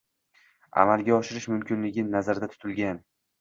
[0.83, 3.05] amalga oshirish mumkinligi nazarda tutilgan.